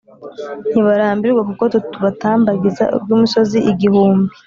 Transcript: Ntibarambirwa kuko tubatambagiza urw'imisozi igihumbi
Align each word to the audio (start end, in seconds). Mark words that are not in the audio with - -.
Ntibarambirwa 0.69 1.41
kuko 1.49 1.63
tubatambagiza 1.91 2.83
urw'imisozi 2.95 3.57
igihumbi 3.71 4.33